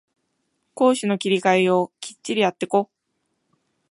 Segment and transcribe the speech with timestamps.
[0.73, 2.89] 攻守の切り替えをきっちりやってこ